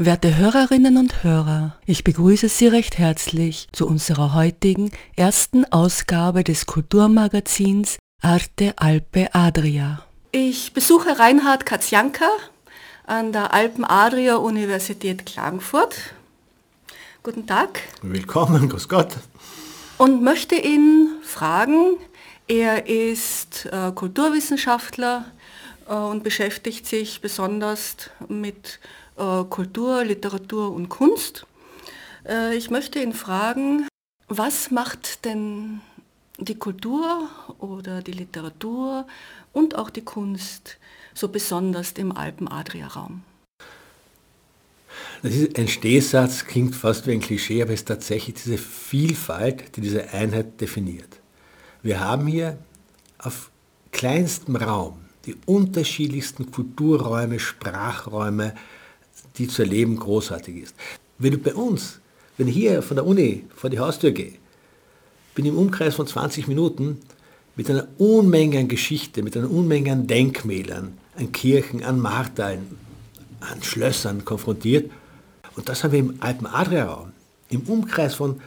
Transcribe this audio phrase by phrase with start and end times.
[0.00, 6.66] Werte Hörerinnen und Hörer, ich begrüße Sie recht herzlich zu unserer heutigen ersten Ausgabe des
[6.66, 10.04] Kulturmagazins Arte Alpe Adria.
[10.30, 12.28] Ich besuche Reinhard Katjanka
[13.08, 15.96] an der Alpen Adria Universität Klagenfurt.
[17.24, 17.80] Guten Tag.
[18.00, 19.16] Willkommen, grüß Gott.
[19.96, 21.96] Und möchte ihn fragen,
[22.46, 25.24] er ist äh, Kulturwissenschaftler
[25.88, 27.96] äh, und beschäftigt sich besonders
[28.28, 28.78] mit
[29.18, 31.46] äh, Kultur, Literatur und Kunst.
[32.26, 33.86] Äh, ich möchte ihn fragen,
[34.28, 35.80] was macht denn
[36.38, 39.06] die Kultur oder die Literatur
[39.52, 40.78] und auch die Kunst
[41.14, 43.22] so besonders im Alpen-Adria-Raum?
[45.22, 50.10] Ein Stehsatz, klingt fast wie ein Klischee, aber es ist tatsächlich diese Vielfalt, die diese
[50.10, 51.20] Einheit definiert.
[51.82, 52.58] Wir haben hier
[53.18, 53.50] auf
[53.90, 58.54] kleinstem Raum die unterschiedlichsten Kulturräume, Sprachräume,
[59.38, 60.74] die zu erleben großartig ist.
[61.18, 62.00] Wenn du bei uns,
[62.36, 64.34] wenn ich hier von der Uni vor die Haustür gehe,
[65.34, 67.00] bin im Umkreis von 20 Minuten
[67.56, 72.76] mit einer Unmenge an Geschichte, mit einer Unmenge an Denkmälern, an Kirchen, an Martalen,
[73.40, 74.90] an Schlössern konfrontiert.
[75.56, 77.12] Und das haben wir im Alpen-Adria-Raum.
[77.50, 78.40] Im Umkreis von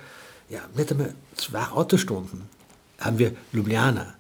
[0.50, 2.42] ja, nicht einmal zwei Autostunden
[3.00, 4.14] haben wir Ljubljana,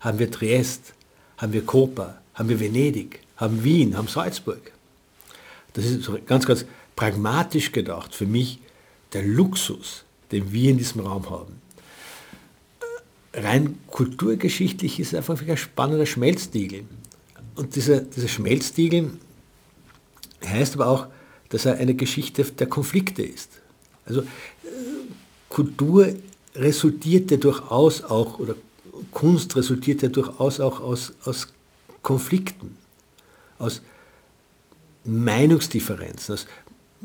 [0.00, 0.92] haben wir Triest,
[1.38, 4.72] haben wir Koper, haben wir Venedig, haben Wien, haben Salzburg.
[5.72, 6.64] Das ist ganz, ganz
[6.96, 8.58] pragmatisch gedacht für mich
[9.12, 11.60] der Luxus, den wir in diesem Raum haben.
[13.34, 16.84] Rein kulturgeschichtlich ist es einfach ein spannender Schmelztiegel.
[17.54, 19.12] Und dieser, dieser Schmelztiegel
[20.44, 21.06] heißt aber auch,
[21.48, 23.50] dass er eine Geschichte der Konflikte ist.
[24.04, 24.22] Also
[25.48, 26.14] Kultur
[26.54, 28.54] resultiert ja durchaus auch, oder
[29.12, 31.48] Kunst resultiert ja durchaus auch aus, aus
[32.02, 32.76] Konflikten,
[33.58, 33.82] aus
[35.08, 36.46] Meinungsdifferenzen, aus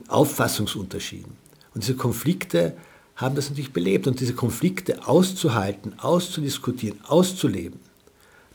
[0.08, 1.34] Auffassungsunterschieden.
[1.74, 2.76] Und diese Konflikte
[3.16, 4.08] haben das natürlich belebt.
[4.08, 7.80] Und diese Konflikte auszuhalten, auszudiskutieren, auszuleben,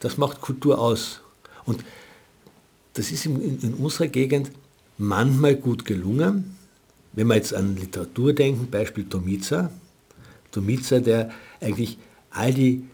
[0.01, 1.21] das macht Kultur aus.
[1.65, 1.85] Und
[2.95, 4.51] das ist in, in unserer Gegend
[4.97, 6.57] manchmal gut gelungen.
[7.13, 9.71] Wenn wir jetzt an Literatur denken, Beispiel Tomica.
[10.53, 11.99] Tomica, der eigentlich
[12.31, 12.85] all die,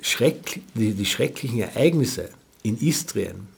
[0.00, 2.28] Schreck, die, die schrecklichen Ereignisse
[2.62, 3.53] in Istrien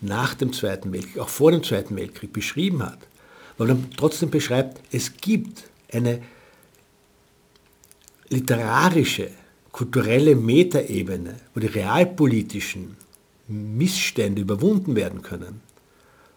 [0.00, 2.98] nach dem Zweiten Weltkrieg, auch vor dem Zweiten Weltkrieg beschrieben hat,
[3.58, 6.22] weil man trotzdem beschreibt, es gibt eine
[8.28, 9.30] literarische,
[9.72, 12.96] kulturelle Metaebene, wo die realpolitischen
[13.48, 15.60] Missstände überwunden werden können,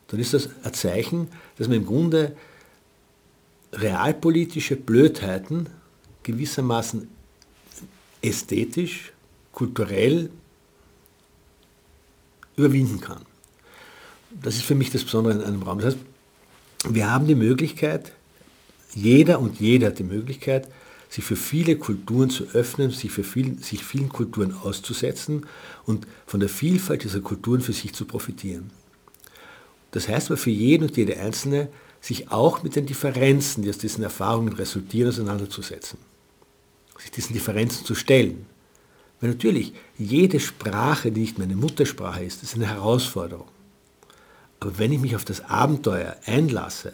[0.08, 2.36] dann ist das ein Zeichen, dass man im Grunde
[3.72, 5.68] realpolitische Blödheiten
[6.24, 7.08] gewissermaßen
[8.22, 9.12] ästhetisch,
[9.52, 10.30] kulturell
[12.56, 13.26] überwinden kann.
[14.42, 15.80] Das ist für mich das Besondere in einem Raum.
[15.80, 16.06] Das heißt,
[16.90, 18.12] wir haben die Möglichkeit,
[18.94, 20.68] jeder und jeder hat die Möglichkeit,
[21.10, 25.46] sich für viele Kulturen zu öffnen, sich, für viel, sich vielen Kulturen auszusetzen
[25.86, 28.72] und von der Vielfalt dieser Kulturen für sich zu profitieren.
[29.92, 31.70] Das heißt aber für jeden und jede Einzelne,
[32.02, 36.00] sich auch mit den Differenzen, die aus diesen Erfahrungen resultieren, auseinanderzusetzen.
[36.98, 38.46] Sich diesen Differenzen zu stellen.
[39.22, 43.48] Weil natürlich, jede Sprache, die nicht meine Muttersprache ist, ist eine Herausforderung.
[44.64, 46.94] Aber wenn ich mich auf das Abenteuer einlasse,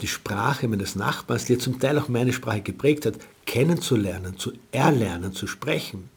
[0.00, 3.14] die Sprache meines Nachbarns, die ja zum Teil auch meine Sprache geprägt hat,
[3.46, 6.08] kennenzulernen, zu erlernen, zu sprechen,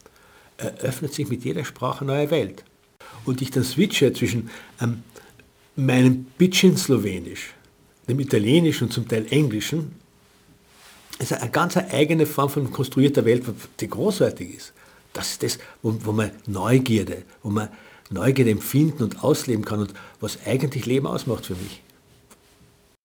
[0.58, 2.64] eröffnet sich mit jeder Sprache eine neue Welt.
[3.26, 5.02] Und ich dann switche zwischen ähm,
[5.76, 7.56] meinem bisschen Slowenisch,
[8.08, 9.94] dem Italienischen und zum Teil Englischen,
[11.18, 13.46] ist eine ganz eigene Form von konstruierter Welt,
[13.80, 14.74] die großartig ist.
[15.12, 17.70] Das ist das, wo, wo man Neugierde, wo man
[18.12, 21.82] Neugierde empfinden und ausleben kann und was eigentlich Leben ausmacht für mich.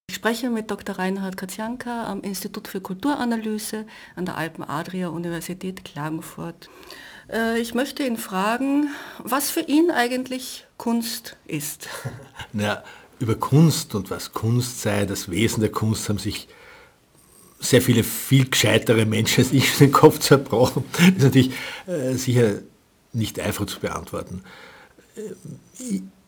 [0.09, 0.99] Ich spreche mit Dr.
[0.99, 6.71] Reinhard Katjanka am Institut für Kulturanalyse an der Alpen Adria Universität Klagenfurt.
[7.31, 11.89] Äh, ich möchte ihn fragen, was für ihn eigentlich Kunst ist.
[12.53, 12.85] Na,
[13.19, 16.49] über Kunst und was Kunst sei, das Wesen der Kunst haben sich
[17.59, 20.85] sehr viele viel gescheitere Menschen als ich den Kopf zerbrochen.
[20.93, 21.51] Das ist natürlich
[21.87, 22.61] äh, sicher
[23.13, 24.43] nicht einfach zu beantworten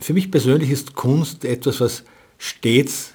[0.00, 2.04] für mich persönlich ist Kunst etwas, was
[2.38, 3.12] stets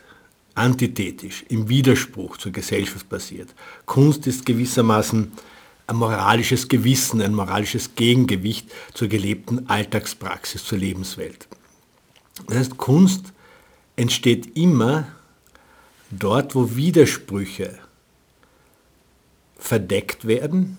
[0.56, 3.54] antithetisch, im Widerspruch zur Gesellschaft basiert.
[3.86, 5.32] Kunst ist gewissermaßen
[5.88, 11.48] ein moralisches Gewissen, ein moralisches Gegengewicht zur gelebten Alltagspraxis, zur Lebenswelt.
[12.48, 13.34] Das heißt, Kunst
[13.96, 15.08] entsteht immer
[16.12, 17.80] dort, wo Widersprüche
[19.58, 20.78] verdeckt werden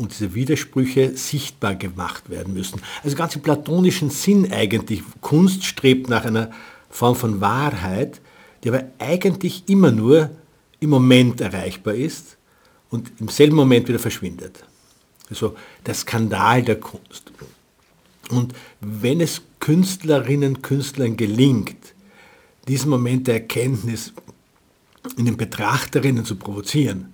[0.00, 2.80] und diese Widersprüche sichtbar gemacht werden müssen.
[3.04, 5.02] Also ganz im platonischen Sinn eigentlich.
[5.20, 6.50] Kunst strebt nach einer
[6.88, 8.20] Form von Wahrheit,
[8.64, 10.30] die aber eigentlich immer nur
[10.80, 12.38] im Moment erreichbar ist
[12.88, 14.64] und im selben Moment wieder verschwindet.
[15.28, 15.54] Also
[15.84, 17.30] der Skandal der Kunst.
[18.30, 21.94] Und wenn es Künstlerinnen, Künstlern gelingt,
[22.68, 24.14] diesen Moment der Erkenntnis
[25.18, 27.12] in den Betrachterinnen zu provozieren,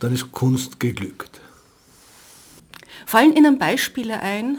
[0.00, 1.40] dann ist Kunst geglückt.
[3.06, 4.58] Fallen Ihnen Beispiele ein,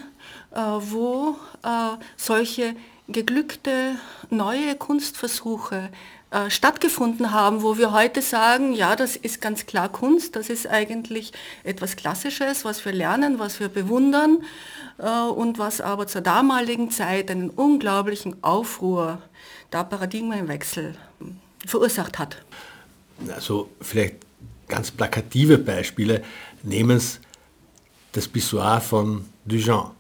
[0.52, 2.76] äh, wo äh, solche
[3.08, 3.96] geglückte
[4.30, 5.90] neue Kunstversuche
[6.32, 10.68] äh, stattgefunden haben, wo wir heute sagen, ja, das ist ganz klar Kunst, das ist
[10.68, 11.34] eigentlich
[11.64, 14.44] etwas Klassisches, was wir lernen, was wir bewundern
[15.36, 19.22] und was aber zur damaligen Zeit einen unglaublichen Aufruhr,
[19.70, 20.96] da Paradigmenwechsel
[21.66, 22.38] verursacht hat.
[23.28, 24.16] Also vielleicht
[24.70, 26.24] ganz plakative Beispiele,
[26.64, 27.20] nehmen es
[28.16, 29.92] das Pissoir von Duchamp,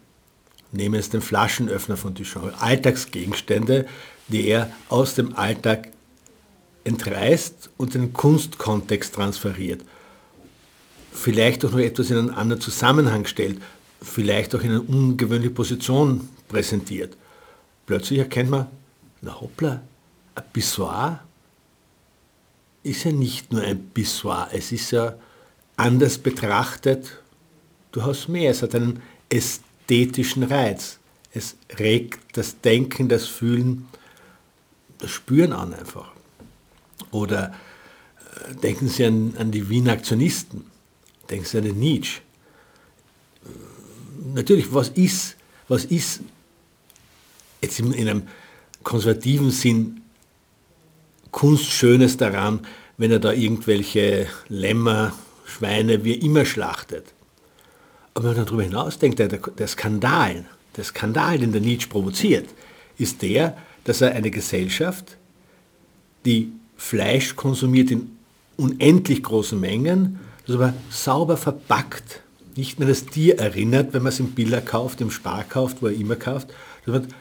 [0.71, 3.85] nehmen es den Flaschenöffner von Duchamp, Alltagsgegenstände,
[4.29, 5.89] die er aus dem Alltag
[6.85, 9.83] entreißt und in den Kunstkontext transferiert.
[11.11, 13.61] Vielleicht auch noch etwas in einen anderen Zusammenhang stellt,
[14.01, 17.17] vielleicht auch in eine ungewöhnliche Position präsentiert.
[17.85, 18.67] Plötzlich erkennt man,
[19.21, 19.81] na hoppla,
[20.35, 21.19] ein Pissoir
[22.83, 25.15] ist ja nicht nur ein Pissoir, es ist ja
[25.75, 27.19] anders betrachtet,
[27.95, 30.99] du hast mehr, es hat einen ästhetischen Reiz.
[31.33, 33.87] Es regt das Denken, das Fühlen,
[34.97, 36.11] das Spüren an einfach.
[37.11, 37.55] Oder
[38.49, 40.65] äh, denken Sie an, an die Wiener Aktionisten,
[41.29, 42.21] denken Sie an den Nietzsche.
[44.33, 45.37] Natürlich, was ist,
[45.69, 46.21] was ist
[47.61, 48.27] jetzt in einem
[48.83, 50.01] konservativen Sinn
[51.31, 52.65] Kunstschönes daran,
[52.97, 55.13] wenn er da irgendwelche Lämmer,
[55.45, 57.14] Schweine, wie immer schlachtet.
[58.15, 60.45] Aber wenn man darüber hinausdenkt, der, der Skandal,
[60.75, 62.47] der Skandal, den der Nietzsche provoziert,
[62.97, 65.17] ist der, dass er eine Gesellschaft,
[66.23, 68.17] die Fleisch konsumiert in
[68.57, 72.21] unendlich großen Mengen, das aber sauber verpackt,
[72.55, 75.87] nicht mehr das Tier erinnert, wenn man es im Biller kauft, im Spar kauft, wo
[75.87, 76.47] er immer kauft,
[76.85, 77.13] sondern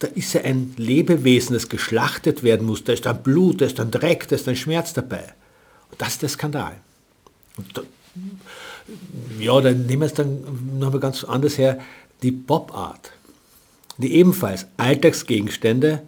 [0.00, 3.78] da ist ja ein Lebewesen, das geschlachtet werden muss, da ist ein Blut, da ist
[3.78, 5.24] ein Dreck, da ist ein Schmerz dabei.
[5.90, 6.76] Und das ist der Skandal.
[7.56, 7.82] Und da,
[9.38, 11.78] ja, dann nehmen wir es dann nochmal ganz anders her,
[12.22, 13.12] die Pop-Art,
[13.98, 16.02] die ebenfalls Alltagsgegenstände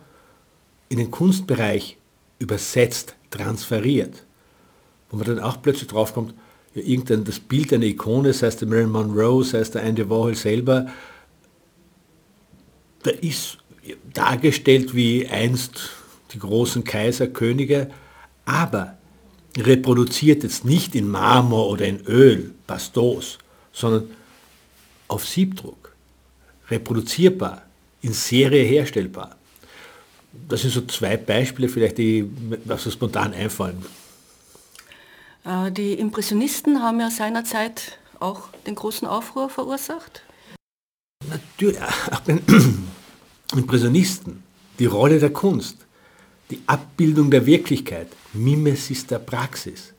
[0.89, 1.97] in den Kunstbereich
[2.39, 4.25] übersetzt, transferiert,
[5.11, 6.35] wo man dann auch plötzlich draufkommt,
[6.75, 10.09] ja, irgendein, das Bild einer Ikone, sei es der Marilyn Monroe, sei es der Andy
[10.09, 10.87] Warhol selber,
[13.03, 13.59] da ist
[14.13, 15.91] dargestellt wie einst
[16.33, 17.91] die großen Kaiser, Könige,
[18.45, 18.99] aber
[19.57, 23.39] reproduziert jetzt nicht in Marmor oder in Öl, Pastos,
[23.73, 24.11] sondern
[25.09, 25.95] auf Siebdruck,
[26.69, 27.63] reproduzierbar,
[28.03, 29.37] in Serie herstellbar.
[30.49, 33.85] Das sind so zwei Beispiele vielleicht, die mir so spontan einfallen.
[35.45, 40.23] Äh, die Impressionisten haben ja seinerzeit auch den großen Aufruhr verursacht.
[41.29, 42.41] Natürlich, auch den
[43.57, 44.43] Impressionisten,
[44.79, 45.77] die Rolle der Kunst,
[46.51, 49.93] die Abbildung der Wirklichkeit, Mimesis der Praxis,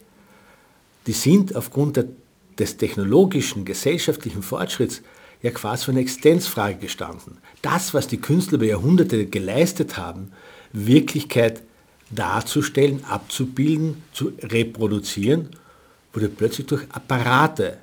[1.08, 2.06] die sind aufgrund der,
[2.60, 5.02] des technologischen, gesellschaftlichen Fortschritts
[5.42, 7.38] ja quasi eine Existenzfrage gestanden.
[7.62, 10.32] Das, was die Künstler über Jahrhunderte geleistet haben,
[10.72, 11.64] Wirklichkeit
[12.12, 15.50] darzustellen, abzubilden, zu reproduzieren,
[16.14, 17.78] wurde plötzlich durch Apparate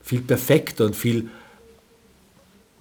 [0.00, 1.28] viel perfekter und viel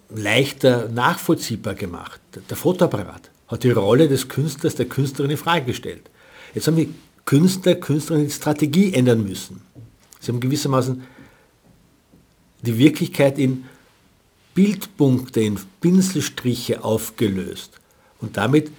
[0.09, 2.21] leichter nachvollziehbar gemacht.
[2.49, 6.09] Der Fotoapparat hat die Rolle des Künstlers, der Künstlerin in Frage gestellt.
[6.53, 6.93] Jetzt haben die
[7.25, 9.61] Künstler, Künstlerinnen die Strategie ändern müssen.
[10.19, 11.03] Sie haben gewissermaßen
[12.61, 13.65] die Wirklichkeit in
[14.53, 17.79] Bildpunkte, in Pinselstriche aufgelöst
[18.21, 18.71] und damit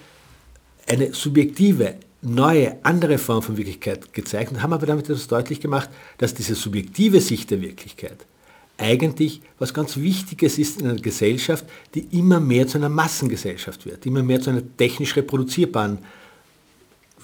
[0.88, 6.34] eine subjektive, neue, andere Form von Wirklichkeit gezeichnet, haben aber damit etwas deutlich gemacht, dass
[6.34, 8.26] diese subjektive Sicht der Wirklichkeit
[8.78, 11.64] eigentlich was ganz Wichtiges ist in einer Gesellschaft,
[11.94, 15.98] die immer mehr zu einer Massengesellschaft wird, immer mehr zu einer technisch reproduzierbaren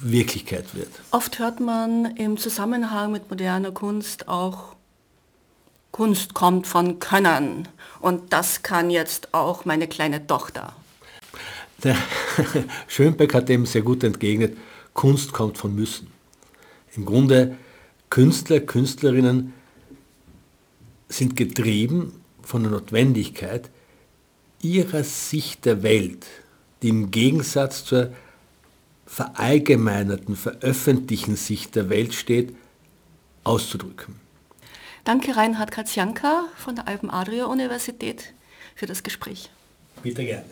[0.00, 0.88] Wirklichkeit wird.
[1.11, 4.75] Oft hört man im Zusammenhang mit moderner Kunst auch,
[5.90, 7.68] Kunst kommt von Können
[8.00, 10.75] und das kann jetzt auch meine kleine Tochter.
[11.85, 11.97] Der
[12.88, 14.56] Schönbeck hat dem sehr gut entgegnet,
[14.94, 16.09] Kunst kommt von müssen.
[16.94, 17.56] Im Grunde
[18.11, 19.52] Künstler, Künstlerinnen
[21.12, 23.71] sind getrieben von der Notwendigkeit
[24.61, 26.26] ihrer Sicht der Welt,
[26.83, 28.12] die im Gegensatz zur
[29.07, 32.54] verallgemeinerten, veröffentlichten Sicht der Welt steht,
[33.45, 34.21] auszudrücken.
[35.04, 38.33] Danke Reinhard Katzianka von der Alpen-Adria-Universität
[38.75, 39.50] für das Gespräch.
[40.02, 40.47] Bitte gerne.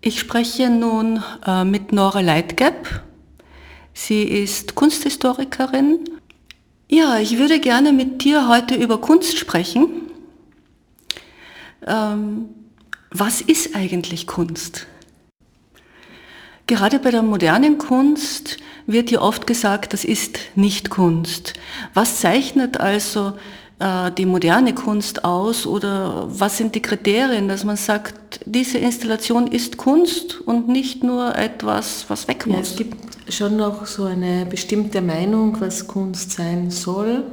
[0.00, 3.02] Ich spreche nun äh, mit Nora Leitgeb.
[3.98, 6.00] Sie ist Kunsthistorikerin.
[6.86, 9.88] Ja, ich würde gerne mit dir heute über Kunst sprechen.
[11.86, 12.50] Ähm,
[13.10, 14.86] was ist eigentlich Kunst?
[16.66, 21.54] Gerade bei der modernen Kunst wird ja oft gesagt, das ist nicht Kunst.
[21.94, 23.32] Was zeichnet also
[23.78, 29.46] äh, die moderne Kunst aus oder was sind die Kriterien, dass man sagt, diese Installation
[29.46, 32.56] ist Kunst und nicht nur etwas, was weg muss?
[32.56, 37.24] Ja, es gibt schon noch so eine bestimmte Meinung, was Kunst sein soll.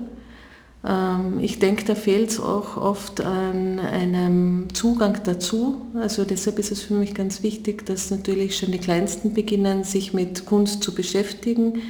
[0.85, 5.81] Ähm, ich denke, da fehlt es auch oft an einem Zugang dazu.
[5.95, 10.13] Also deshalb ist es für mich ganz wichtig, dass natürlich schon die Kleinsten beginnen, sich
[10.13, 11.81] mit Kunst zu beschäftigen,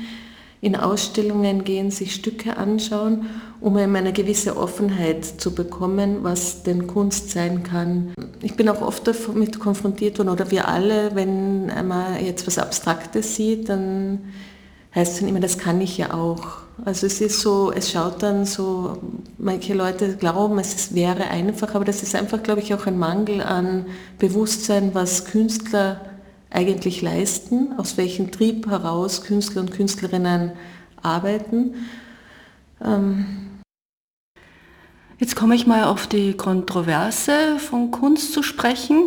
[0.63, 3.25] in Ausstellungen gehen, sich Stücke anschauen,
[3.59, 8.13] um eben eine gewisse Offenheit zu bekommen, was denn Kunst sein kann.
[8.41, 13.35] Ich bin auch oft damit konfrontiert worden, oder wir alle, wenn man jetzt was Abstraktes
[13.35, 14.19] sieht, dann
[14.95, 16.59] heißt es dann immer, das kann ich ja auch.
[16.85, 18.99] Also es ist so, es schaut dann so,
[19.37, 23.41] manche Leute glauben, es wäre einfach, aber das ist einfach, glaube ich, auch ein Mangel
[23.41, 25.99] an Bewusstsein, was Künstler
[26.53, 30.53] eigentlich leisten, aus welchem Trieb heraus Künstler und Künstlerinnen
[31.01, 31.75] arbeiten.
[32.83, 33.25] Ähm
[35.19, 39.05] Jetzt komme ich mal auf die Kontroverse von Kunst zu sprechen.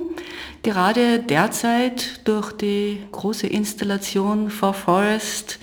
[0.63, 5.59] Gerade derzeit durch die große Installation For Forest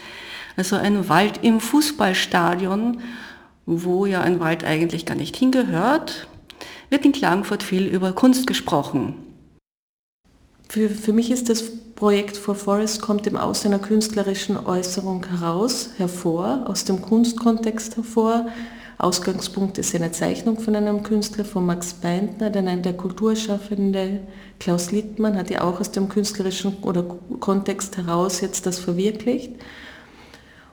[0.55, 3.01] also ein Wald im Fußballstadion,
[3.65, 6.27] wo ja ein Wald eigentlich gar nicht hingehört,
[6.89, 9.15] wird in Klagenfurt viel über Kunst gesprochen.
[10.73, 15.91] Für, für mich ist das Projekt For Forest kommt eben aus einer künstlerischen Äußerung heraus,
[15.97, 18.47] hervor, aus dem Kunstkontext hervor.
[18.97, 24.21] Ausgangspunkt ist eine Zeichnung von einem Künstler, von Max Beintner, denn der Kulturschaffende
[24.59, 27.03] Klaus Littmann hat ja auch aus dem künstlerischen oder
[27.39, 29.51] Kontext heraus jetzt das verwirklicht.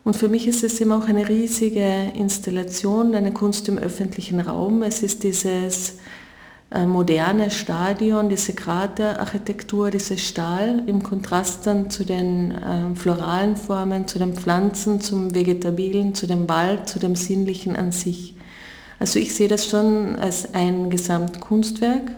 [0.03, 4.83] Und für mich ist es eben auch eine riesige Installation, eine Kunst im öffentlichen Raum.
[4.83, 5.99] Es ist dieses
[6.87, 14.21] moderne Stadion, diese Kraterarchitektur, dieses Stahl im Kontrast dann zu den äh, floralen Formen, zu
[14.21, 18.37] den Pflanzen, zum Vegetabilen, zu dem Wald, zu dem Sinnlichen an sich.
[19.01, 22.13] Also ich sehe das schon als ein Gesamtkunstwerk,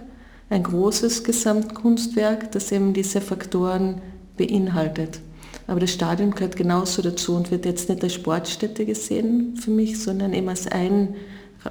[0.51, 4.03] ein großes Gesamtkunstwerk, das eben diese Faktoren
[4.37, 5.21] beinhaltet.
[5.67, 10.03] Aber das Stadion gehört genauso dazu und wird jetzt nicht als Sportstätte gesehen für mich,
[10.03, 11.15] sondern eben als ein,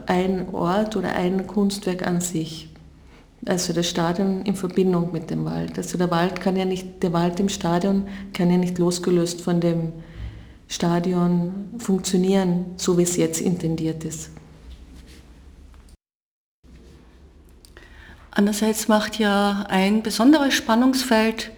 [0.07, 2.71] ein Ort oder ein Kunstwerk an sich.
[3.45, 5.77] Also das Stadion in Verbindung mit dem Wald.
[5.77, 9.60] Also der Wald kann ja nicht, der Wald im Stadion kann ja nicht losgelöst von
[9.60, 9.93] dem
[10.67, 14.29] Stadion funktionieren, so wie es jetzt intendiert ist.
[18.29, 21.51] Andererseits macht ja ein besonderes Spannungsfeld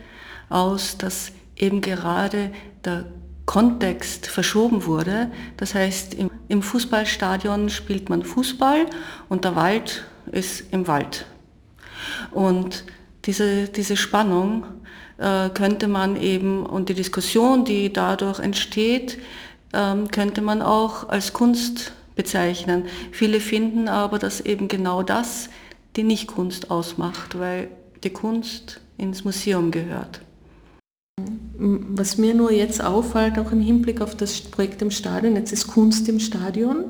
[0.50, 2.52] aus, dass eben gerade
[2.84, 3.06] der
[3.46, 5.32] Kontext verschoben wurde.
[5.58, 8.88] Das heißt, im, im, Fußballstadion spielt man Fußball
[9.30, 11.28] und der Wald ist im Wald.
[12.32, 12.84] Und
[13.26, 14.66] diese, diese Spannung
[15.18, 19.20] äh, könnte man eben und die Diskussion, die dadurch entsteht,
[19.74, 22.86] ähm, könnte man auch als Kunst bezeichnen.
[23.12, 25.50] Viele finden aber, dass eben genau das
[25.96, 27.70] die Nicht-Kunst ausmacht, weil
[28.04, 30.22] die Kunst ins Museum gehört.
[31.58, 35.68] Was mir nur jetzt auffällt, auch im Hinblick auf das Projekt im Stadion, jetzt ist
[35.68, 36.86] Kunst im Stadion.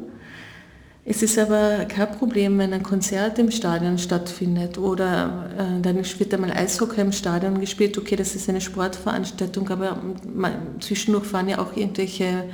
[1.06, 6.34] Es ist aber kein Problem, wenn ein Konzert im Stadion stattfindet oder äh, dann wird
[6.34, 7.98] einmal Eishockey im Stadion gespielt.
[7.98, 10.02] Okay, das ist eine Sportveranstaltung, aber
[10.34, 12.46] man, zwischendurch fahren ja auch irgendwelche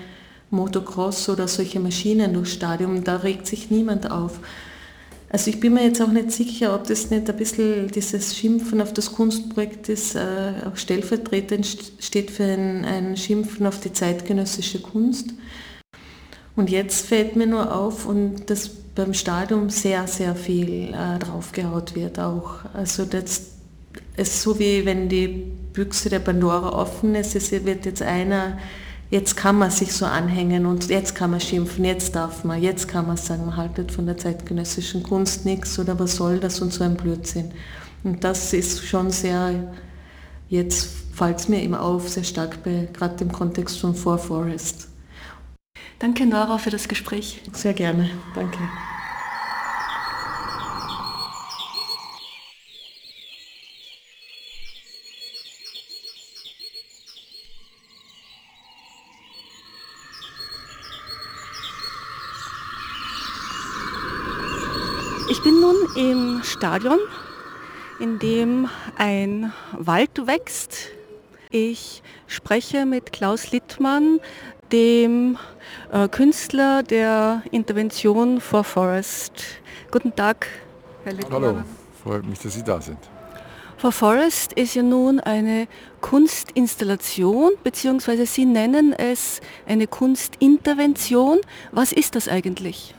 [0.49, 3.03] Motocross oder solche Maschinen durchs Stadion.
[3.03, 4.39] Da regt sich niemand auf.
[5.31, 8.81] Also ich bin mir jetzt auch nicht sicher, ob das nicht ein bisschen dieses Schimpfen
[8.81, 11.67] auf das Kunstprojekt ist, äh, auch stellvertretend
[11.99, 15.33] steht für ein, ein Schimpfen auf die zeitgenössische Kunst.
[16.59, 21.95] Und jetzt fällt mir nur auf, und dass beim Stadium sehr, sehr viel äh, draufgehaut
[21.95, 22.65] wird auch.
[22.73, 23.43] Also das
[24.17, 28.57] ist so wie wenn die Büchse der Pandora offen ist, es wird jetzt einer
[29.09, 32.89] jetzt kann man sich so anhängen und jetzt kann man schimpfen, jetzt darf man, jetzt
[32.89, 36.73] kann man sagen, man haltet von der zeitgenössischen Kunst nichts oder was soll das und
[36.73, 37.51] so ein Blödsinn.
[38.03, 39.73] Und das ist schon sehr,
[40.49, 44.88] jetzt fällt es mir eben auf, sehr stark bei, gerade im Kontext von For Forest.
[45.99, 47.41] Danke Nora für das Gespräch.
[47.53, 48.59] Sehr gerne, danke.
[65.31, 66.97] Ich bin nun im Stadion,
[67.99, 68.67] in dem
[68.97, 70.89] ein Wald wächst.
[71.51, 74.19] Ich spreche mit Klaus Littmann,
[74.71, 75.37] dem
[75.91, 79.33] äh, Künstler der Intervention for Forest.
[79.91, 80.47] Guten Tag,
[81.03, 81.43] Herr Littmann.
[81.43, 81.63] Hallo,
[82.03, 82.99] freut mich, dass Sie da sind.
[83.77, 85.67] For Forest ist ja nun eine
[86.01, 91.39] Kunstinstallation, beziehungsweise Sie nennen es eine Kunstintervention.
[91.71, 92.93] Was ist das eigentlich?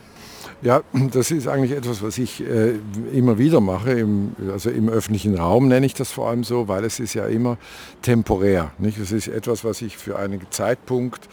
[0.63, 2.75] Ja, das ist eigentlich etwas, was ich äh,
[3.13, 6.83] immer wieder mache, im, also im öffentlichen Raum nenne ich das vor allem so, weil
[6.85, 7.57] es ist ja immer
[8.03, 8.71] temporär.
[8.77, 8.99] Nicht?
[8.99, 11.29] Es ist etwas, was ich für einen Zeitpunkt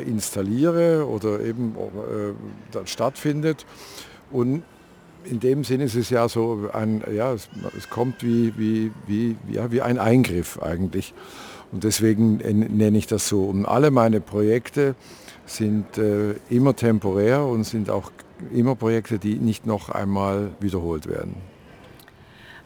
[0.00, 2.32] installiere oder eben äh,
[2.72, 3.66] dann stattfindet.
[4.30, 4.62] Und
[5.24, 9.36] in dem Sinne ist es ja so, ein, ja, es, es kommt wie, wie, wie,
[9.50, 11.14] ja, wie ein Eingriff eigentlich.
[11.72, 13.44] Und deswegen nenne ich das so.
[13.44, 14.94] Und alle meine Projekte
[15.46, 18.12] sind äh, immer temporär und sind auch
[18.52, 21.34] immer Projekte, die nicht noch einmal wiederholt werden.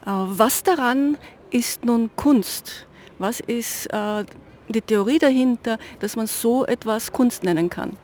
[0.05, 1.17] Äh, was daran
[1.49, 2.87] ist nun Kunst?
[3.19, 4.25] Was ist äh,
[4.71, 7.97] die Theorie dahinter, dass man so etwas Kunst nennen kann?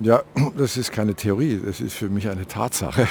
[0.00, 0.22] Ja,
[0.56, 3.08] das ist keine Theorie, das ist für mich eine Tatsache.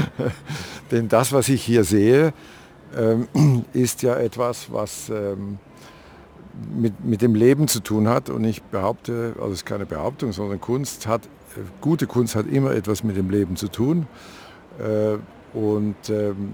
[0.90, 2.32] Denn das, was ich hier sehe,
[2.96, 3.28] ähm,
[3.72, 5.58] ist ja etwas, was ähm,
[6.74, 8.30] mit, mit dem Leben zu tun hat.
[8.30, 11.28] Und ich behaupte, also es ist keine Behauptung, sondern Kunst hat
[11.80, 14.06] gute Kunst hat immer etwas mit dem Leben zu tun.
[14.78, 15.18] Äh,
[15.56, 16.52] und ähm,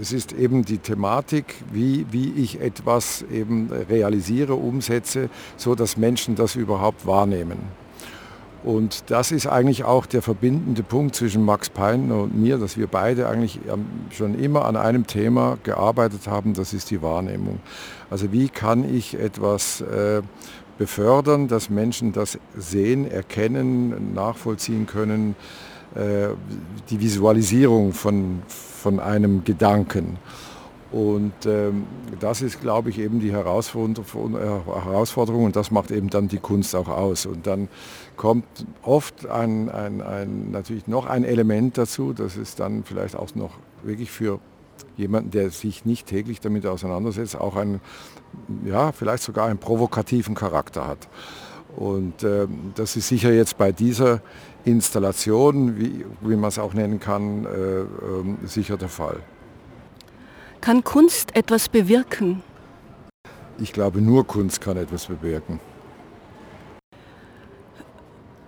[0.00, 6.34] es ist eben die Thematik, wie, wie ich etwas eben realisiere, umsetze, so dass Menschen
[6.34, 7.58] das überhaupt wahrnehmen.
[8.64, 12.88] Und das ist eigentlich auch der verbindende Punkt zwischen Max Pein und mir, dass wir
[12.88, 13.60] beide eigentlich
[14.10, 17.60] schon immer an einem Thema gearbeitet haben, das ist die Wahrnehmung.
[18.10, 20.22] Also wie kann ich etwas äh,
[20.78, 25.36] befördern, dass Menschen das sehen, erkennen, nachvollziehen können,
[25.94, 30.18] die Visualisierung von, von einem Gedanken.
[30.92, 31.84] Und ähm,
[32.20, 36.88] das ist, glaube ich, eben die Herausforderung und das macht eben dann die Kunst auch
[36.88, 37.26] aus.
[37.26, 37.68] Und dann
[38.16, 38.44] kommt
[38.82, 43.50] oft ein, ein, ein, natürlich noch ein Element dazu, das ist dann vielleicht auch noch
[43.82, 44.38] wirklich für
[44.96, 47.80] jemanden, der sich nicht täglich damit auseinandersetzt, auch ein,
[48.64, 51.08] ja, vielleicht sogar einen provokativen Charakter hat.
[51.76, 54.22] Und äh, das ist sicher jetzt bei dieser
[54.66, 57.86] Installation, wie, wie man es auch nennen kann, äh, äh,
[58.44, 59.20] sicher der Fall.
[60.60, 62.42] Kann Kunst etwas bewirken?
[63.58, 65.60] Ich glaube, nur Kunst kann etwas bewirken.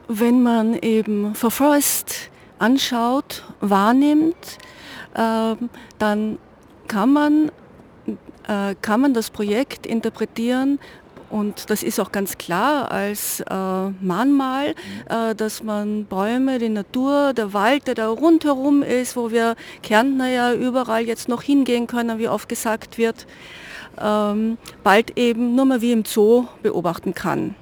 [0.08, 4.58] Wenn man eben Forest anschaut, wahrnimmt,
[5.14, 5.54] äh,
[5.98, 6.38] dann
[6.88, 7.52] kann man
[8.48, 10.80] äh, kann man das Projekt interpretieren
[11.30, 13.44] und das ist auch ganz klar als äh,
[14.00, 14.74] Mahnmal,
[15.08, 20.28] äh, dass man Bäume, die Natur, der Wald, der da rundherum ist, wo wir Kärntner
[20.28, 23.26] ja überall jetzt noch hingehen können, wie oft gesagt wird,
[24.00, 27.54] ähm, bald eben nur mal wie im Zoo beobachten kann.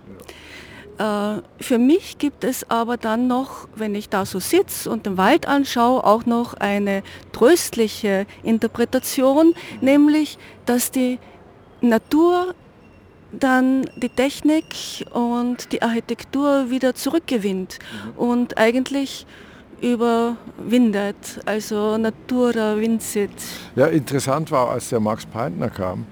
[0.98, 5.16] Äh, für mich gibt es aber dann noch, wenn ich da so sitze und den
[5.16, 7.02] Wald anschaue, auch noch eine
[7.33, 11.18] tröstliche Interpretation, nämlich, dass die
[11.81, 12.55] Natur
[13.32, 14.64] dann die Technik
[15.12, 18.18] und die Architektur wieder zurückgewinnt mhm.
[18.18, 19.26] und eigentlich
[19.80, 23.30] überwindet, also Natura vincit.
[23.74, 26.06] Ja, interessant war, als der Max Peintner kam,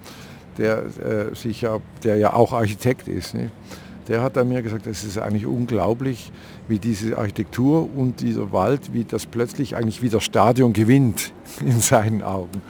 [0.59, 3.51] der, äh, sich ja, der ja auch Architekt ist, nicht?
[4.09, 6.31] der hat dann mir gesagt, es ist eigentlich unglaublich,
[6.69, 12.23] wie diese Architektur und dieser Wald, wie das plötzlich eigentlich wieder Stadion gewinnt in seinen
[12.23, 12.63] Augen.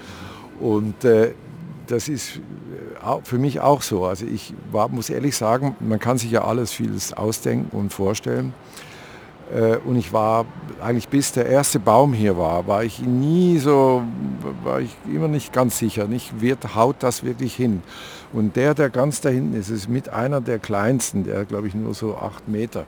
[0.60, 1.32] Und äh,
[1.86, 4.04] das ist äh, für mich auch so.
[4.04, 8.54] Also ich war, muss ehrlich sagen, man kann sich ja alles vieles ausdenken und vorstellen.
[9.52, 10.46] Äh, und ich war
[10.82, 14.02] eigentlich bis der erste Baum hier war, war ich nie so,
[14.62, 17.82] war ich immer nicht ganz sicher, nicht wird, haut das wirklich hin.
[18.32, 21.74] Und der, der ganz da hinten ist, ist mit einer der kleinsten, der glaube ich
[21.74, 22.84] nur so acht Meter.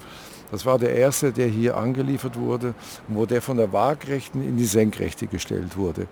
[0.51, 2.75] Das war der erste, der hier angeliefert wurde,
[3.09, 6.07] wo der von der Waagrechten in die Senkrechte gestellt wurde.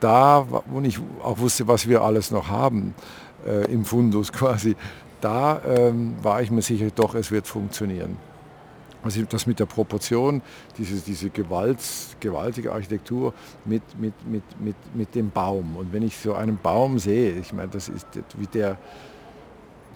[0.00, 2.94] Da, wo ich auch wusste, was wir alles noch haben
[3.46, 4.76] äh, im Fundus quasi,
[5.20, 8.16] da ähm, war ich mir sicher, doch, es wird funktionieren.
[9.02, 10.42] also das mit der Proportion,
[10.76, 11.80] diese, diese Gewalt,
[12.20, 13.34] gewaltige Architektur
[13.64, 15.76] mit, mit, mit, mit, mit dem Baum.
[15.76, 18.06] Und wenn ich so einen Baum sehe, ich meine, das ist,
[18.36, 18.78] wie der,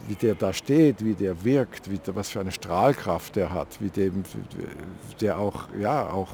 [0.08, 3.80] wie der da steht, wie der wirkt, wie der, was für eine Strahlkraft der hat,
[3.80, 4.24] wie dem,
[5.20, 6.30] der auch, ja, auch,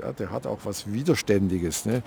[0.00, 1.86] ja, der hat auch was Widerständiges.
[1.86, 2.02] Ne?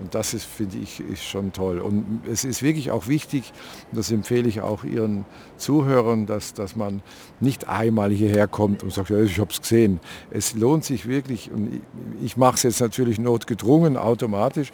[0.00, 1.78] Und das ist, finde ich, ist schon toll.
[1.78, 3.52] Und es ist wirklich auch wichtig,
[3.92, 5.24] das empfehle ich auch Ihren
[5.56, 7.00] Zuhörern, dass, dass man
[7.38, 10.00] nicht einmal hierher kommt und sagt, ja, ich habe es gesehen.
[10.30, 11.80] Es lohnt sich wirklich, und ich,
[12.24, 14.72] ich mache es jetzt natürlich notgedrungen, automatisch,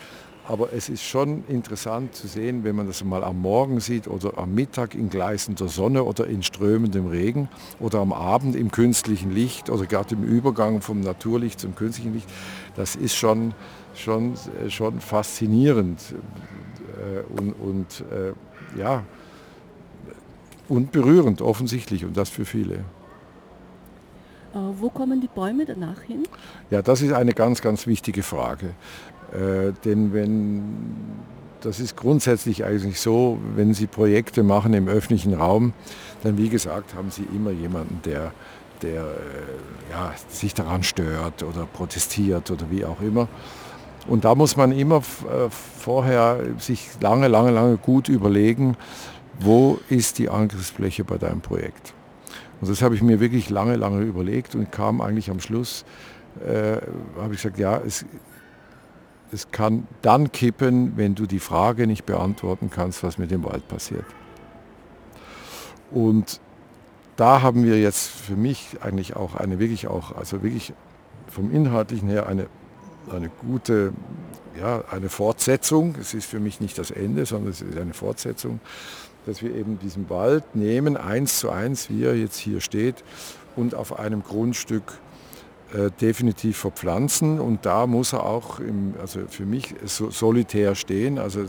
[0.48, 4.36] aber es ist schon interessant zu sehen, wenn man das mal am Morgen sieht oder
[4.38, 7.48] am Mittag in gleißender Sonne oder in strömendem Regen
[7.78, 12.28] oder am Abend im künstlichen Licht oder gerade im Übergang vom Naturlicht zum künstlichen Licht.
[12.76, 13.54] Das ist schon
[13.94, 16.00] schon, äh, schon faszinierend
[16.96, 18.32] äh, und, und äh,
[18.78, 19.04] ja,
[20.68, 22.84] und berührend offensichtlich und das für viele.
[24.52, 26.24] Wo kommen die Bäume danach hin?
[26.70, 28.70] Ja, das ist eine ganz, ganz wichtige Frage.
[29.32, 30.62] Äh, denn wenn,
[31.60, 35.72] das ist grundsätzlich eigentlich so, wenn Sie Projekte machen im öffentlichen Raum,
[36.22, 38.32] dann wie gesagt haben Sie immer jemanden, der,
[38.82, 39.04] der
[39.90, 43.28] ja, sich daran stört oder protestiert oder wie auch immer.
[44.08, 48.76] Und da muss man immer äh, vorher sich lange, lange, lange gut überlegen,
[49.38, 51.94] wo ist die Angriffsfläche bei deinem Projekt.
[52.60, 55.84] Und das habe ich mir wirklich lange, lange überlegt und kam eigentlich am Schluss,
[56.46, 56.76] äh,
[57.18, 58.04] habe ich gesagt, ja, es,
[59.32, 63.66] es kann dann kippen, wenn du die Frage nicht beantworten kannst, was mit dem Wald
[63.68, 64.04] passiert.
[65.90, 66.40] Und
[67.16, 70.72] da haben wir jetzt für mich eigentlich auch eine wirklich auch, also wirklich
[71.26, 72.46] vom Inhaltlichen her eine
[73.12, 73.92] eine gute,
[74.58, 75.94] ja, eine Fortsetzung.
[76.00, 78.60] Es ist für mich nicht das Ende, sondern es ist eine Fortsetzung,
[79.26, 83.04] dass wir eben diesen Wald nehmen, eins zu eins, wie er jetzt hier steht,
[83.56, 84.98] und auf einem Grundstück
[85.74, 87.40] äh, definitiv verpflanzen.
[87.40, 91.40] Und da muss er auch im, also für mich so solitär stehen, also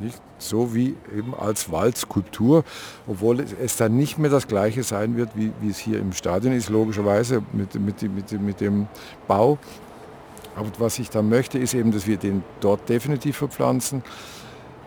[0.00, 2.64] nicht so wie eben als Waldskulptur,
[3.06, 6.52] obwohl es dann nicht mehr das gleiche sein wird, wie, wie es hier im Stadion
[6.52, 8.86] ist, logischerweise mit, mit, mit, mit dem
[9.26, 9.58] Bau,
[10.58, 14.02] aber was ich dann möchte, ist eben, dass wir den dort definitiv verpflanzen.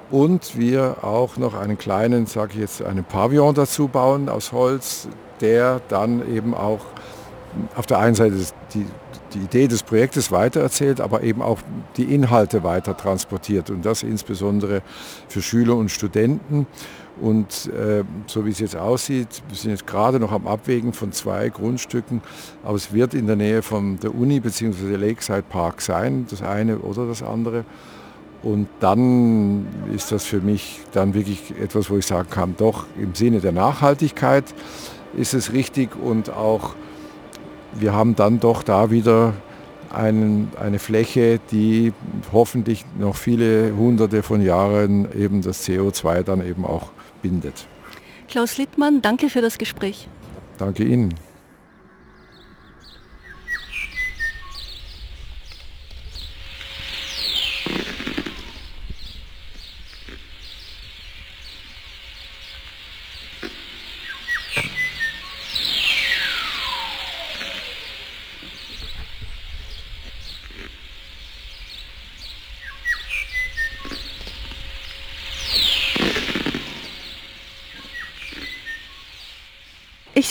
[0.10, 5.08] Und wir auch noch einen kleinen, sage ich jetzt, einen Pavillon dazu bauen aus Holz,
[5.40, 6.82] der dann eben auch
[7.76, 8.36] auf der einen Seite
[8.74, 8.86] die,
[9.34, 11.60] die Idee des Projektes weitererzählt, aber eben auch
[11.98, 14.82] die Inhalte weiter transportiert und das insbesondere
[15.28, 16.68] für Schüler und Studenten.
[17.20, 21.12] Und äh, so wie es jetzt aussieht, wir sind jetzt gerade noch am Abwägen von
[21.12, 22.22] zwei Grundstücken,
[22.64, 24.96] aber es wird in der Nähe von der Uni bzw.
[24.96, 27.66] Lakeside Park sein, das eine oder das andere.
[28.44, 33.14] Und dann ist das für mich dann wirklich etwas, wo ich sagen kann, doch im
[33.14, 34.46] Sinne der Nachhaltigkeit
[35.16, 36.76] ist es richtig und auch
[37.74, 39.34] wir haben dann doch da wieder
[39.94, 41.94] einen, eine Fläche, die
[42.32, 47.68] hoffentlich noch viele hunderte von Jahren eben das CO2 dann eben auch bindet.
[48.28, 50.08] Klaus Littmann, danke für das Gespräch.
[50.58, 51.14] Danke Ihnen.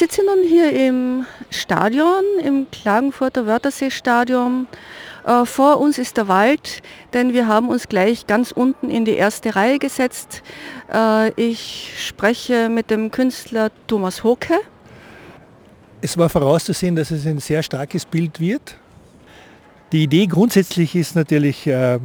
[0.00, 4.66] Sitze nun hier im Stadion, im Klagenfurter Wörthersee-Stadion.
[5.26, 6.80] Äh, vor uns ist der Wald,
[7.12, 10.42] denn wir haben uns gleich ganz unten in die erste Reihe gesetzt.
[10.90, 14.54] Äh, ich spreche mit dem Künstler Thomas Hoke.
[16.00, 18.78] Es war vorauszusehen, dass es ein sehr starkes Bild wird.
[19.92, 21.98] Die Idee grundsätzlich ist natürlich, äh,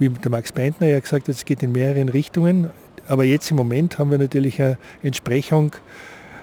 [0.00, 2.70] wie der Max Beintner ja gesagt hat, es geht in mehreren Richtungen.
[3.06, 5.76] Aber jetzt im Moment haben wir natürlich eine Entsprechung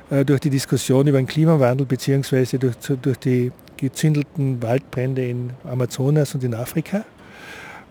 [0.10, 2.58] durch die Diskussion über den Klimawandel bzw.
[2.58, 7.06] Durch, durch die gezündelten Waldbrände in Amazonas und in Afrika,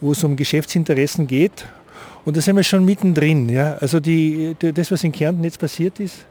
[0.01, 1.67] wo es um Geschäftsinteressen geht.
[2.25, 3.49] Und da sind wir schon mittendrin.
[3.49, 3.75] Ja?
[3.75, 6.27] Also die, das, was in Kärnten jetzt passiert ist,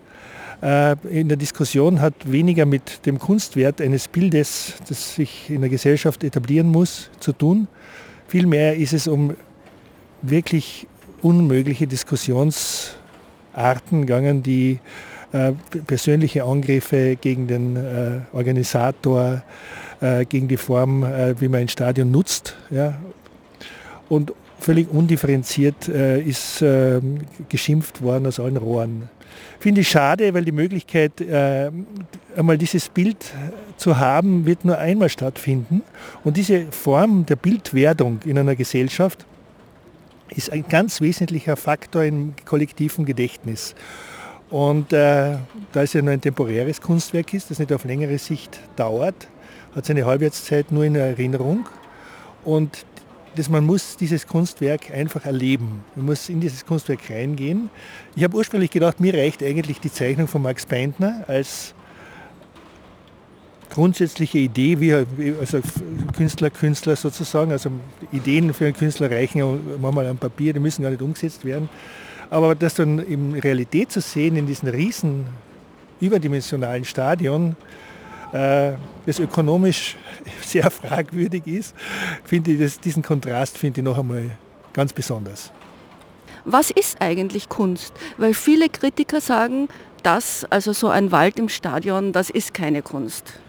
[0.62, 5.70] äh, in der Diskussion hat weniger mit dem Kunstwert eines Bildes, das sich in der
[5.70, 7.68] Gesellschaft etablieren muss, zu tun.
[8.28, 9.36] Vielmehr ist es um
[10.22, 10.88] wirklich
[11.22, 14.80] unmögliche Diskussionsarten gegangen, die
[15.36, 15.52] äh,
[15.86, 19.44] persönliche Angriffe gegen den äh, Organisator,
[20.00, 21.04] äh, gegen die Form,
[21.40, 22.56] wie man ein Stadion nutzt.
[22.72, 22.94] Ja.
[24.08, 26.64] Und völlig undifferenziert ist
[27.50, 29.10] geschimpft worden aus allen Rohren.
[29.60, 31.72] Finde ich schade, weil die Möglichkeit, äh,
[32.36, 33.18] einmal dieses Bild
[33.78, 35.82] zu haben, wird nur einmal stattfinden.
[36.24, 39.26] Und diese Form der Bildwerdung in einer Gesellschaft
[40.30, 43.76] ist ein ganz wesentlicher Faktor im kollektiven Gedächtnis.
[44.50, 45.38] Und äh,
[45.72, 49.28] da es ja nur ein temporäres Kunstwerk ist, das nicht auf längere Sicht dauert,
[49.76, 51.68] hat seine Halbwertszeit nur in Erinnerung.
[52.44, 52.86] Und
[53.36, 55.84] das, man muss dieses Kunstwerk einfach erleben.
[55.96, 57.70] Man muss in dieses Kunstwerk reingehen.
[58.16, 61.74] Ich habe ursprünglich gedacht, mir reicht eigentlich die Zeichnung von Max Beintner als
[63.70, 64.94] grundsätzliche Idee, wie
[65.38, 65.60] also
[66.16, 67.72] Künstler, Künstler sozusagen, also
[68.12, 71.68] Ideen für einen Künstler reichen manchmal am Papier, die müssen gar nicht umgesetzt werden.
[72.30, 75.26] Aber das dann in Realität zu sehen, in diesem riesen
[76.00, 77.56] überdimensionalen Stadion,
[78.34, 78.74] äh,
[79.06, 79.96] das ökonomisch
[80.42, 81.76] sehr fragwürdig ist,
[82.24, 84.32] finde ich, das, diesen Kontrast finde ich noch einmal
[84.74, 85.52] ganz besonders.
[86.44, 87.94] Was ist eigentlich Kunst?
[88.18, 89.68] Weil viele Kritiker sagen,
[90.04, 93.40] das, also so ein Wald im Stadion, das ist keine Kunst.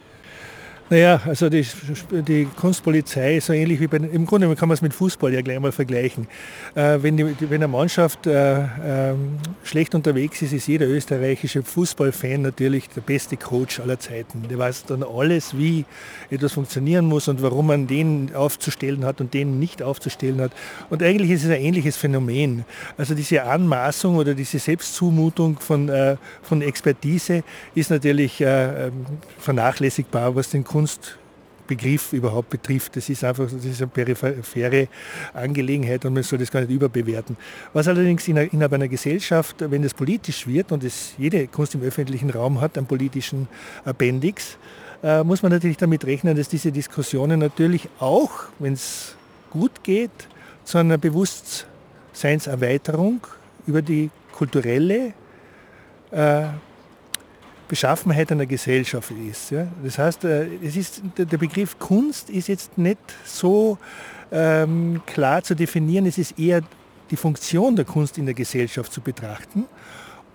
[0.89, 1.67] Naja, also die,
[2.13, 5.43] die Kunstpolizei ist so ähnlich wie bei, im Grunde kann man es mit Fußball ja
[5.43, 6.29] gleich mal vergleichen.
[6.77, 9.15] Äh, wenn, die, wenn eine Mannschaft äh, äh,
[9.65, 14.47] schlecht unterwegs ist, ist jeder österreichische Fußballfan natürlich der beste Coach aller Zeiten.
[14.49, 15.85] Der weiß dann alles, wie
[16.31, 20.53] etwas funktionieren muss und warum man den aufzustellen hat und den nicht aufzustellen hat.
[20.89, 22.65] Und eigentlich ist es ein ähnliches Phänomen.
[22.97, 27.43] Also diese Anmaßung oder diese Selbstzumutung von, äh, von Expertise
[27.75, 28.93] ist natürlich äh, ähm,
[29.41, 32.97] vernachlässigbar, was den Kunstbegriff überhaupt betrifft.
[32.97, 34.89] Das ist einfach das ist eine periphere
[35.33, 37.39] Angelegenheit und man soll das gar nicht überbewerten.
[37.73, 42.29] Was allerdings innerhalb einer Gesellschaft, wenn es politisch wird und es jede Kunst im öffentlichen
[42.29, 43.49] Raum hat, einen politischen
[43.87, 44.59] Appendix,
[45.03, 49.17] äh, muss man natürlich damit rechnen, dass diese Diskussionen natürlich auch, wenn es
[49.49, 50.11] gut geht,
[50.65, 53.27] zu einer Bewusstseinserweiterung
[53.67, 55.15] über die kulturelle
[56.11, 56.43] äh,
[57.69, 59.51] Beschaffenheit einer Gesellschaft ist.
[59.51, 59.67] Ja?
[59.83, 63.79] Das heißt, äh, es ist, der Begriff Kunst ist jetzt nicht so
[64.31, 66.63] ähm, klar zu definieren, es ist eher
[67.11, 69.67] die Funktion der Kunst in der Gesellschaft zu betrachten.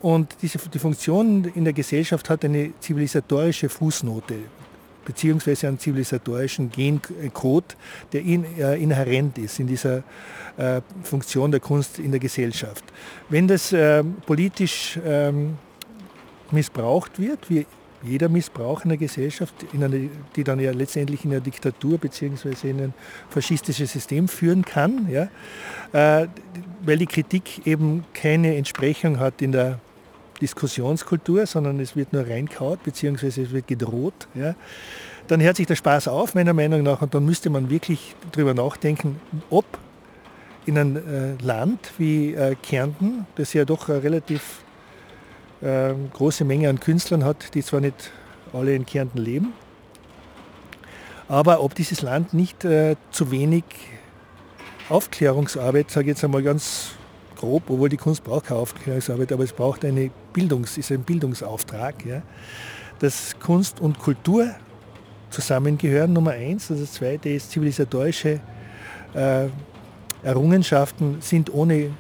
[0.02, 4.36] Und diese, die Funktion in der Gesellschaft hat eine zivilisatorische Fußnote
[5.06, 7.76] beziehungsweise einen zivilisatorischen Gencode,
[8.14, 10.04] der in, äh, inhärent ist in dieser
[10.58, 12.84] äh, Funktion der Kunst in der Gesellschaft.
[13.30, 15.58] Wenn das äh, politisch ähm,
[16.52, 17.66] missbraucht wird, wie
[18.04, 22.70] jeder Missbrauch in der Gesellschaft, in eine, die dann ja letztendlich in eine Diktatur bzw.
[22.70, 22.94] in ein
[23.30, 25.30] faschistisches System führen kann, ja,
[25.94, 26.28] äh,
[26.84, 29.80] weil die Kritik eben keine Entsprechung hat in der
[30.42, 33.28] Diskussionskultur, sondern es wird nur reinkaut bzw.
[33.28, 34.28] es wird gedroht.
[34.34, 34.56] Ja.
[35.28, 38.56] Dann hört sich der Spaß auf, meiner Meinung nach, und dann müsste man wirklich darüber
[38.56, 39.66] nachdenken, ob
[40.66, 44.64] in einem äh, Land wie äh, Kärnten, das ja doch relativ
[45.62, 48.12] äh, große Menge an Künstlern hat, die zwar nicht
[48.54, 49.54] alle in Kärnten leben,
[51.28, 53.64] aber ob dieses Land nicht äh, zu wenig
[54.90, 56.92] Aufklärungsarbeit, sage ich jetzt einmal ganz
[57.38, 62.06] grob, obwohl die Kunst braucht keine Aufklärungsarbeit, aber es braucht eine Bildungs, ist ein Bildungsauftrag,
[62.06, 62.22] ja,
[63.00, 64.54] dass Kunst und Kultur
[65.30, 66.70] zusammengehören, Nummer eins.
[66.70, 68.42] Und das zweite ist, zivilisatorische
[69.14, 69.48] äh,
[70.24, 71.92] Errungenschaften sind ohne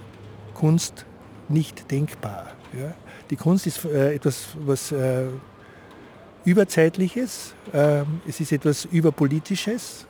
[0.53, 1.05] Kunst
[1.49, 2.51] nicht denkbar.
[2.77, 2.93] Ja.
[3.31, 5.23] Die Kunst ist äh, etwas, was äh,
[6.43, 10.05] Überzeitliches, äh, es ist etwas Überpolitisches,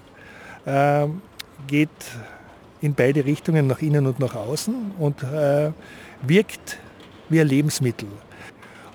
[0.66, 1.22] ähm,
[1.68, 1.90] geht
[2.82, 5.72] in beide Richtungen, nach innen und nach außen und äh,
[6.24, 6.80] wirkt
[7.30, 8.08] wie ein Lebensmittel.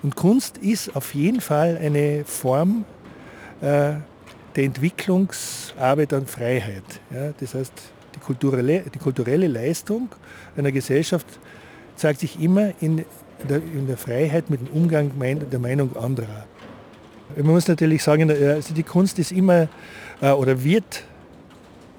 [0.03, 2.83] Und Kunst ist auf jeden Fall eine Form
[3.61, 3.93] äh,
[4.55, 6.83] der Entwicklungsarbeit an Freiheit.
[7.11, 7.31] Ja?
[7.39, 7.73] Das heißt,
[8.13, 10.09] die kulturelle, die kulturelle Leistung
[10.57, 11.39] einer Gesellschaft
[11.95, 13.05] zeigt sich immer in
[13.49, 16.45] in der Freiheit mit dem Umgang der Meinung anderer.
[17.35, 19.67] Man muss natürlich sagen, also die Kunst ist immer
[20.21, 21.03] äh, oder wird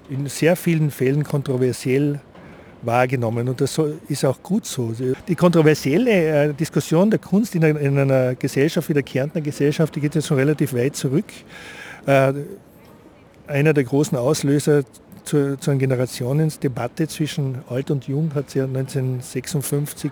[0.08, 2.20] in sehr vielen Fällen kontroversiell
[2.82, 4.92] wahrgenommen und das ist auch gut so.
[5.26, 6.10] Die kontroversielle
[6.48, 10.38] äh, Diskussion der Kunst in einer Gesellschaft wie der Kärntner Gesellschaft, die geht jetzt schon
[10.38, 11.26] relativ weit zurück.
[12.06, 12.32] Äh,
[13.46, 14.82] einer der großen Auslöser
[15.24, 20.10] zu, einer Generationsdebatte zwischen Alt und Jung hat sie ja 1956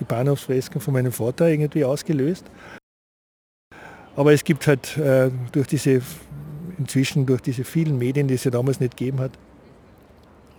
[0.00, 2.44] die Bahnhofsfresken von meinem Vater irgendwie ausgelöst.
[4.14, 6.00] Aber es gibt halt äh, durch diese,
[6.78, 9.32] inzwischen durch diese vielen Medien, die es ja damals nicht gegeben hat,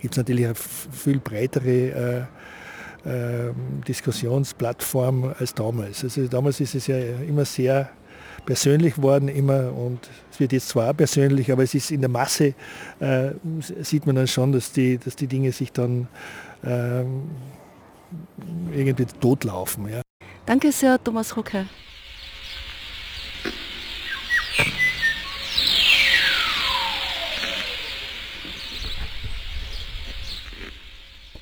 [0.00, 2.28] gibt es natürlich eine viel breitere
[3.04, 3.52] äh, äh,
[3.86, 6.04] Diskussionsplattform als damals.
[6.04, 7.90] Also damals ist es ja immer sehr
[8.46, 12.54] persönlich worden immer und es wird jetzt zwar persönlich, aber es ist in der Masse,
[13.00, 13.32] äh,
[13.82, 16.08] sieht man dann schon, dass die, dass die Dinge sich dann
[16.64, 17.24] ähm,
[18.72, 19.88] irgendwie totlaufen.
[19.88, 20.02] Ja.
[20.46, 21.66] Danke sehr, Thomas Rucke.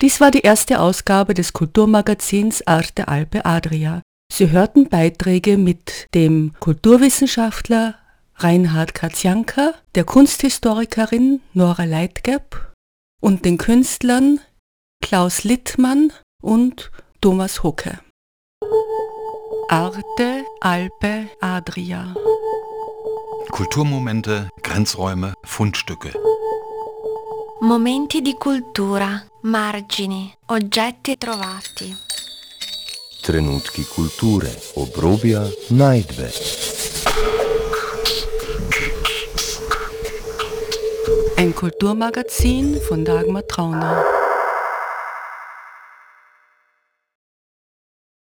[0.03, 4.03] Dies war die erste Ausgabe des Kulturmagazins Arte Alpe Adria.
[4.31, 7.95] Sie hörten Beiträge mit dem Kulturwissenschaftler
[8.35, 12.75] Reinhard Katjanka, der Kunsthistorikerin Nora Leitgeb
[13.23, 14.41] und den Künstlern
[15.03, 16.13] Klaus Littmann
[16.47, 17.99] und Thomas Hucke.
[19.69, 22.15] Arte Alpe Adria.
[23.51, 26.13] Kulturmomente, Grenzräume, Fundstücke.
[27.61, 31.97] Momenti di cultura, margini, oggetti trovati.
[33.23, 36.31] Trenutki kulture, obrobja, najdbe.
[41.37, 44.26] Ein Kulturmagazin von Dagmar Trauner.